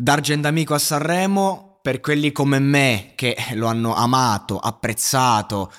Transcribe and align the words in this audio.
D'Argent 0.00 0.46
Amico 0.46 0.74
a 0.74 0.78
Sanremo, 0.78 1.80
per 1.82 1.98
quelli 1.98 2.30
come 2.30 2.60
me 2.60 3.14
che 3.16 3.36
lo 3.54 3.66
hanno 3.66 3.96
amato, 3.96 4.56
apprezzato, 4.56 5.72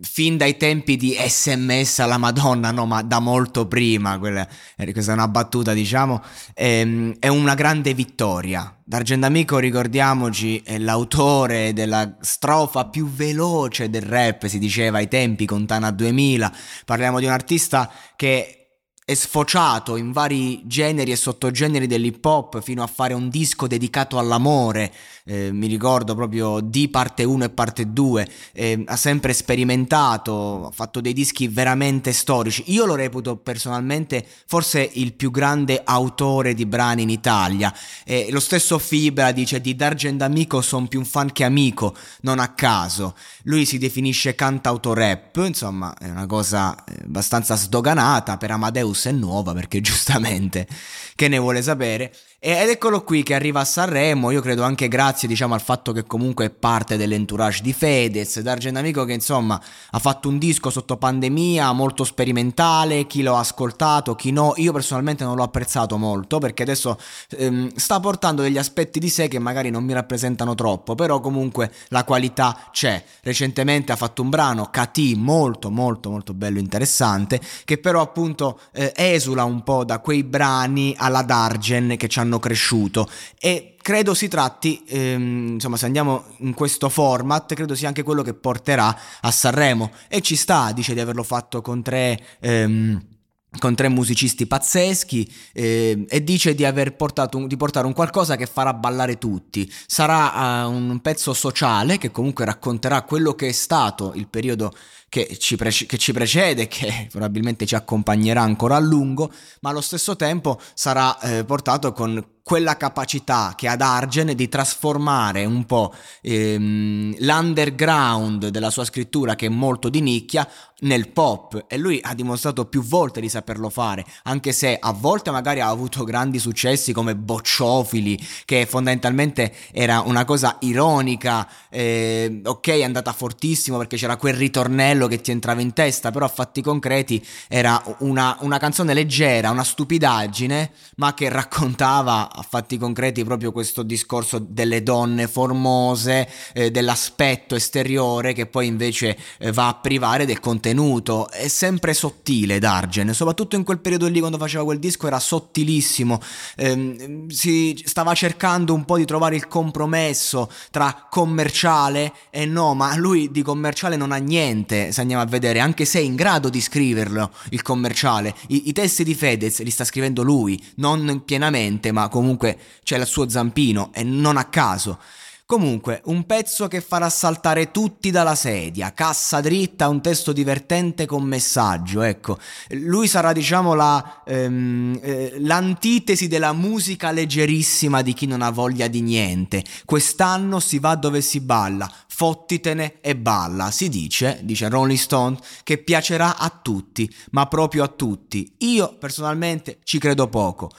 fin 0.00 0.36
dai 0.36 0.56
tempi 0.56 0.96
di 0.96 1.16
sms 1.16 2.00
alla 2.00 2.18
madonna 2.18 2.72
no 2.72 2.84
ma 2.84 3.02
da 3.02 3.20
molto 3.20 3.66
prima 3.66 4.18
quella, 4.18 4.46
questa 4.76 5.12
è 5.12 5.14
una 5.14 5.28
battuta 5.28 5.72
diciamo 5.72 6.22
ehm, 6.52 7.14
è 7.20 7.28
una 7.28 7.54
grande 7.54 7.94
vittoria. 7.94 8.76
D'Argentamico 8.84 9.58
ricordiamoci 9.58 10.60
è 10.64 10.78
l'autore 10.78 11.72
della 11.72 12.16
strofa 12.20 12.86
più 12.88 13.08
veloce 13.08 13.88
del 13.88 14.02
rap 14.02 14.46
si 14.46 14.58
diceva 14.58 14.98
ai 14.98 15.08
tempi 15.08 15.46
con 15.46 15.66
Tana 15.66 15.92
2000 15.92 16.52
parliamo 16.84 17.20
di 17.20 17.26
un 17.26 17.32
artista 17.32 17.88
che 18.16 18.65
è 19.08 19.14
sfociato 19.14 19.94
in 19.94 20.10
vari 20.10 20.66
generi 20.66 21.12
e 21.12 21.16
sottogeneri 21.16 21.86
dell'hip 21.86 22.24
hop 22.24 22.60
fino 22.60 22.82
a 22.82 22.88
fare 22.88 23.14
un 23.14 23.28
disco 23.28 23.68
dedicato 23.68 24.18
all'amore, 24.18 24.92
eh, 25.26 25.50
mi 25.52 25.66
ricordo 25.66 26.14
proprio 26.14 26.60
di 26.60 26.88
parte 26.88 27.24
1 27.24 27.44
e 27.44 27.50
parte 27.50 27.92
2, 27.92 28.28
eh, 28.52 28.84
ha 28.86 28.96
sempre 28.96 29.32
sperimentato, 29.32 30.66
ha 30.66 30.70
fatto 30.70 31.00
dei 31.00 31.12
dischi 31.12 31.48
veramente 31.48 32.12
storici. 32.12 32.64
Io 32.66 32.86
lo 32.86 32.94
reputo 32.94 33.36
personalmente 33.36 34.24
forse 34.46 34.88
il 34.94 35.14
più 35.14 35.32
grande 35.32 35.82
autore 35.84 36.54
di 36.54 36.64
brani 36.64 37.02
in 37.02 37.10
Italia. 37.10 37.74
Eh, 38.04 38.28
lo 38.30 38.40
stesso 38.40 38.78
Fibra 38.78 39.32
dice 39.32 39.60
di 39.60 39.74
D'Argent 39.74 40.22
Amico 40.22 40.60
son 40.60 40.86
più 40.86 41.00
un 41.00 41.04
fan 41.04 41.32
che 41.32 41.42
amico, 41.42 41.96
non 42.20 42.38
a 42.38 42.54
caso. 42.54 43.16
Lui 43.42 43.64
si 43.64 43.78
definisce 43.78 44.36
cantautorap, 44.36 45.36
insomma 45.44 45.94
è 45.98 46.08
una 46.08 46.26
cosa 46.26 46.84
eh, 46.84 47.02
abbastanza 47.04 47.56
sdoganata 47.56 48.36
per 48.36 48.52
Amadeus 48.52 49.06
è 49.06 49.12
nuova 49.12 49.52
perché 49.52 49.80
giustamente 49.82 50.68
che 51.16 51.28
ne 51.28 51.38
vuole 51.38 51.62
sapere 51.62 52.12
ed 52.38 52.68
eccolo 52.68 53.02
qui 53.02 53.24
che 53.24 53.34
arriva 53.34 53.60
a 53.60 53.64
Sanremo, 53.64 54.30
io 54.30 54.40
credo 54.40 54.62
anche 54.62 54.86
grazie 54.86 55.15
diciamo 55.24 55.54
al 55.54 55.62
fatto 55.62 55.92
che 55.92 56.04
comunque 56.04 56.44
è 56.44 56.50
parte 56.50 56.98
dell'entourage 56.98 57.62
di 57.62 57.72
Fedez, 57.72 58.40
D'Argent 58.40 58.76
Amico 58.76 59.04
che 59.04 59.14
insomma 59.14 59.58
ha 59.90 59.98
fatto 59.98 60.28
un 60.28 60.38
disco 60.38 60.68
sotto 60.68 60.98
pandemia 60.98 61.72
molto 61.72 62.04
sperimentale, 62.04 63.06
chi 63.06 63.22
lo 63.22 63.36
ha 63.36 63.38
ascoltato, 63.38 64.14
chi 64.14 64.32
no, 64.32 64.52
io 64.56 64.72
personalmente 64.72 65.24
non 65.24 65.36
l'ho 65.36 65.44
apprezzato 65.44 65.96
molto 65.96 66.38
perché 66.38 66.64
adesso 66.64 66.98
ehm, 67.30 67.74
sta 67.76 67.98
portando 68.00 68.42
degli 68.42 68.58
aspetti 68.58 68.98
di 68.98 69.08
sé 69.08 69.28
che 69.28 69.38
magari 69.38 69.70
non 69.70 69.84
mi 69.84 69.94
rappresentano 69.94 70.54
troppo, 70.54 70.94
però 70.94 71.20
comunque 71.20 71.72
la 71.88 72.04
qualità 72.04 72.68
c'è. 72.70 73.02
Recentemente 73.22 73.92
ha 73.92 73.96
fatto 73.96 74.20
un 74.20 74.28
brano, 74.28 74.68
KT, 74.70 75.14
molto 75.14 75.70
molto 75.70 76.10
molto 76.10 76.34
bello 76.34 76.58
interessante, 76.58 77.40
che 77.64 77.78
però 77.78 78.00
appunto 78.00 78.60
eh, 78.72 78.92
esula 78.94 79.44
un 79.44 79.62
po' 79.62 79.84
da 79.84 80.00
quei 80.00 80.24
brani 80.24 80.94
alla 80.96 81.22
Dargen 81.22 81.94
che 81.96 82.08
ci 82.08 82.18
hanno 82.18 82.38
cresciuto 82.38 83.08
e 83.38 83.75
credo 83.86 84.14
si 84.14 84.26
tratti, 84.26 84.82
ehm, 84.84 85.46
insomma 85.52 85.76
se 85.76 85.86
andiamo 85.86 86.24
in 86.38 86.54
questo 86.54 86.88
format, 86.88 87.54
credo 87.54 87.76
sia 87.76 87.86
anche 87.86 88.02
quello 88.02 88.22
che 88.22 88.34
porterà 88.34 88.98
a 89.20 89.30
Sanremo 89.30 89.92
e 90.08 90.22
ci 90.22 90.34
sta, 90.34 90.72
dice 90.72 90.92
di 90.92 90.98
averlo 90.98 91.22
fatto 91.22 91.60
con 91.60 91.84
tre... 91.84 92.20
Ehm, 92.40 93.14
con 93.58 93.74
tre 93.74 93.88
musicisti 93.88 94.46
pazzeschi 94.46 95.32
eh, 95.54 96.04
e 96.10 96.22
dice 96.22 96.54
di 96.54 96.66
aver 96.66 96.94
portato 96.94 97.38
un, 97.38 97.46
di 97.46 97.56
portare 97.56 97.86
un 97.86 97.94
qualcosa 97.94 98.36
che 98.36 98.44
farà 98.44 98.74
ballare 98.74 99.16
tutti. 99.16 99.72
Sarà 99.86 100.66
uh, 100.66 100.70
un 100.70 101.00
pezzo 101.00 101.32
sociale 101.32 101.96
che 101.96 102.10
comunque 102.10 102.44
racconterà 102.44 103.00
quello 103.00 103.34
che 103.34 103.48
è 103.48 103.52
stato 103.52 104.12
il 104.14 104.28
periodo 104.28 104.74
che 105.08 105.38
ci, 105.38 105.56
pre- 105.56 105.70
che 105.70 105.96
ci 105.96 106.12
precede, 106.12 106.66
che 106.66 107.06
probabilmente 107.08 107.64
ci 107.64 107.76
accompagnerà 107.76 108.42
ancora 108.42 108.76
a 108.76 108.80
lungo, 108.80 109.32
ma 109.60 109.70
allo 109.70 109.80
stesso 109.80 110.16
tempo 110.16 110.60
sarà 110.74 111.18
eh, 111.20 111.44
portato 111.44 111.92
con 111.92 112.22
quella 112.46 112.76
capacità 112.76 113.54
che 113.56 113.66
ha 113.66 113.74
Dargen 113.74 114.32
di 114.36 114.48
trasformare 114.48 115.44
un 115.44 115.64
po' 115.64 115.92
ehm, 116.20 117.16
l'underground 117.18 118.46
della 118.50 118.70
sua 118.70 118.84
scrittura, 118.84 119.34
che 119.34 119.46
è 119.46 119.48
molto 119.48 119.88
di 119.88 120.00
nicchia, 120.00 120.48
nel 120.80 121.08
pop. 121.08 121.64
E 121.66 121.76
lui 121.76 121.98
ha 122.00 122.14
dimostrato 122.14 122.66
più 122.66 122.84
volte 122.84 123.20
di 123.20 123.28
saperlo 123.28 123.68
fare, 123.68 124.04
anche 124.24 124.52
se 124.52 124.76
a 124.78 124.92
volte 124.92 125.32
magari 125.32 125.58
ha 125.58 125.68
avuto 125.68 126.04
grandi 126.04 126.38
successi 126.38 126.92
come 126.92 127.16
Bocciofili, 127.16 128.16
che 128.44 128.64
fondamentalmente 128.64 129.52
era 129.72 130.02
una 130.02 130.24
cosa 130.24 130.58
ironica, 130.60 131.48
eh, 131.68 132.42
ok 132.44 132.68
è 132.68 132.84
andata 132.84 133.12
fortissimo 133.12 133.76
perché 133.76 133.96
c'era 133.96 134.16
quel 134.16 134.34
ritornello 134.34 135.08
che 135.08 135.20
ti 135.20 135.32
entrava 135.32 135.62
in 135.62 135.72
testa, 135.72 136.12
però 136.12 136.26
a 136.26 136.28
fatti 136.28 136.62
concreti 136.62 137.24
era 137.48 137.82
una, 137.98 138.36
una 138.42 138.58
canzone 138.58 138.94
leggera, 138.94 139.50
una 139.50 139.64
stupidaggine, 139.64 140.70
ma 140.98 141.12
che 141.12 141.28
raccontava 141.28 142.34
a 142.36 142.44
fatti 142.46 142.76
concreti 142.76 143.24
proprio 143.24 143.50
questo 143.50 143.82
discorso 143.82 144.38
delle 144.38 144.82
donne 144.82 145.26
formose, 145.26 146.28
eh, 146.52 146.70
dell'aspetto 146.70 147.54
esteriore 147.54 148.34
che 148.34 148.46
poi 148.46 148.66
invece 148.66 149.16
eh, 149.38 149.52
va 149.52 149.68
a 149.68 149.74
privare 149.74 150.26
del 150.26 150.38
contenuto. 150.38 151.30
È 151.30 151.48
sempre 151.48 151.94
sottile 151.94 152.58
Dargen, 152.58 153.14
soprattutto 153.14 153.56
in 153.56 153.64
quel 153.64 153.78
periodo 153.80 154.06
lì 154.06 154.20
quando 154.20 154.38
faceva 154.38 154.64
quel 154.64 154.78
disco 154.78 155.06
era 155.06 155.18
sottilissimo, 155.18 156.20
eh, 156.56 157.24
si 157.28 157.82
stava 157.84 158.14
cercando 158.14 158.74
un 158.74 158.84
po' 158.84 158.98
di 158.98 159.06
trovare 159.06 159.36
il 159.36 159.48
compromesso 159.48 160.50
tra 160.70 161.06
commerciale 161.08 162.12
e 162.30 162.44
no, 162.44 162.74
ma 162.74 162.94
lui 162.96 163.30
di 163.30 163.42
commerciale 163.42 163.96
non 163.96 164.12
ha 164.12 164.16
niente, 164.16 164.92
se 164.92 165.00
andiamo 165.00 165.22
a 165.22 165.26
vedere, 165.26 165.60
anche 165.60 165.84
se 165.84 166.00
è 166.00 166.02
in 166.02 166.14
grado 166.14 166.50
di 166.50 166.60
scriverlo 166.60 167.30
il 167.50 167.62
commerciale. 167.62 168.34
I, 168.48 168.68
i 168.68 168.72
testi 168.72 169.04
di 169.04 169.14
Fedez 169.14 169.62
li 169.62 169.70
sta 169.70 169.84
scrivendo 169.84 170.22
lui, 170.22 170.62
non 170.76 171.22
pienamente, 171.24 171.92
ma 171.92 172.08
comunque 172.08 172.24
comunque 172.26 172.58
c'è 172.82 172.98
il 172.98 173.06
suo 173.06 173.28
zampino 173.28 173.90
e 173.94 174.02
non 174.02 174.36
a 174.36 174.46
caso. 174.46 174.98
Comunque, 175.46 176.00
un 176.06 176.26
pezzo 176.26 176.66
che 176.66 176.80
farà 176.80 177.08
saltare 177.08 177.70
tutti 177.70 178.10
dalla 178.10 178.34
sedia, 178.34 178.92
cassa 178.92 179.40
dritta, 179.40 179.88
un 179.88 180.02
testo 180.02 180.32
divertente 180.32 181.06
con 181.06 181.22
messaggio, 181.22 182.02
ecco. 182.02 182.36
Lui 182.70 183.06
sarà, 183.06 183.32
diciamo, 183.32 183.74
la, 183.74 184.24
ehm, 184.26 184.98
eh, 185.00 185.36
l'antitesi 185.38 186.26
della 186.26 186.52
musica 186.52 187.12
leggerissima 187.12 188.02
di 188.02 188.12
chi 188.12 188.26
non 188.26 188.42
ha 188.42 188.50
voglia 188.50 188.88
di 188.88 189.02
niente. 189.02 189.62
Quest'anno 189.84 190.58
si 190.58 190.80
va 190.80 190.96
dove 190.96 191.20
si 191.20 191.38
balla, 191.38 191.88
fottitene 192.08 193.00
e 193.00 193.14
balla. 193.14 193.70
Si 193.70 193.88
dice, 193.88 194.40
dice 194.42 194.68
Rolling 194.68 194.98
Stone, 194.98 195.38
che 195.62 195.78
piacerà 195.78 196.38
a 196.38 196.50
tutti, 196.50 197.08
ma 197.30 197.46
proprio 197.46 197.84
a 197.84 197.88
tutti. 197.88 198.52
Io 198.58 198.96
personalmente 198.98 199.78
ci 199.84 200.00
credo 200.00 200.26
poco. 200.26 200.72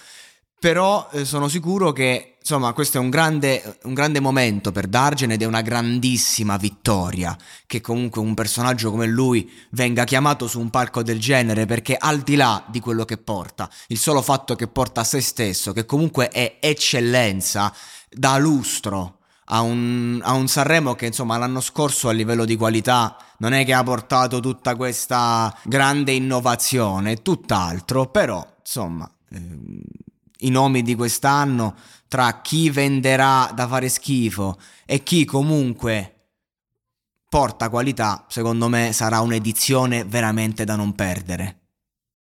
Però 0.60 1.08
eh, 1.12 1.24
sono 1.24 1.48
sicuro 1.48 1.92
che 1.92 2.38
insomma 2.40 2.74
questo 2.74 2.98
è 2.98 3.00
un 3.02 3.10
grande, 3.10 3.78
un 3.84 3.94
grande 3.94 4.20
momento 4.20 4.72
per 4.72 4.88
Dargen 4.88 5.32
ed 5.32 5.42
è 5.42 5.46
una 5.46 5.62
grandissima 5.62 6.58
vittoria. 6.58 7.38
Che 7.66 7.82
comunque 7.82 8.22
un 8.22 8.34
personaggio 8.34 8.90
come 8.90 9.06
lui 9.06 9.52
venga 9.72 10.04
chiamato 10.04 10.48
su 10.48 10.60
un 10.60 10.70
palco 10.70 11.04
del 11.04 11.20
genere 11.20 11.66
perché 11.66 11.96
al 11.96 12.22
di 12.22 12.36
là 12.36 12.64
di 12.68 12.80
quello 12.80 13.06
che 13.06 13.18
porta, 13.18 13.70
il 13.88 13.98
solo 14.00 14.22
fatto 14.22 14.56
che 14.56 14.68
porta 14.68 15.02
a 15.02 15.04
se 15.04 15.22
stesso, 15.22 15.74
che 15.74 15.86
comunque 15.86 16.30
è 16.30 16.58
eccellenza, 16.60 17.72
dà 18.10 18.38
lustro 18.38 19.18
a 19.50 19.62
un, 19.62 20.20
a 20.24 20.34
un, 20.34 20.48
Sanremo 20.48 20.96
che 20.96 21.06
insomma 21.06 21.38
l'anno 21.38 21.62
scorso 21.62 22.10
a 22.10 22.12
livello 22.12 22.46
di 22.46 22.56
qualità 22.56 23.16
non 23.38 23.54
è 23.54 23.64
che 23.64 23.74
ha 23.74 23.84
portato 23.84 24.40
tutta 24.40 24.76
questa 24.76 25.56
grande 25.64 26.12
innovazione, 26.12 27.22
tutt'altro, 27.22 28.08
però 28.08 28.46
insomma 28.60 29.10
eh, 29.30 29.40
i 30.40 30.50
nomi 30.50 30.82
di 30.82 30.96
quest'anno 30.96 31.76
tra 32.08 32.42
chi 32.42 32.70
venderà 32.70 33.52
da 33.54 33.68
fare 33.68 33.90
schifo 33.90 34.58
e 34.86 35.04
chi 35.04 35.26
comunque 35.26 36.14
porta 37.30 37.70
qualità, 37.70 38.26
secondo 38.30 38.70
me 38.70 38.94
sarà 38.94 39.20
un'edizione 39.20 40.06
veramente 40.06 40.64
da 40.64 40.76
non 40.76 40.94
perdere. 40.94 41.67